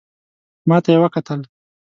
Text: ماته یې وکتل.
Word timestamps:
ماته 0.69 0.89
یې 0.93 0.99
وکتل. 1.01 1.39